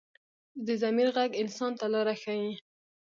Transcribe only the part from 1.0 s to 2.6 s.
غږ انسان ته لاره ښيي